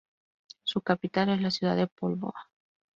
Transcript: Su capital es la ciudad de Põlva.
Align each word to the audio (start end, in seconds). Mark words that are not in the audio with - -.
Su 0.63 0.81
capital 0.81 1.29
es 1.29 1.41
la 1.43 1.51
ciudad 1.51 1.75
de 1.75 1.85
Põlva. 1.85 2.33